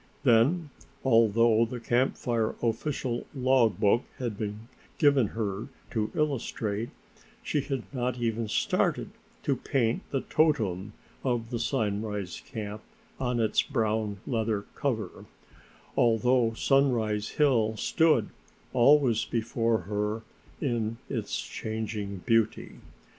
[0.23, 0.71] Then,
[1.03, 4.61] although the Camp Fire official log book had been
[4.97, 6.89] given her to illustrate
[7.43, 9.11] she had not even started
[9.43, 10.93] to paint the totem
[11.23, 12.81] of the Sunrise Camp
[13.19, 15.25] on its brown leather cover,
[15.95, 18.29] although Sunrise Hill stood,
[18.73, 20.23] always before her
[20.59, 22.77] in its changing beauty.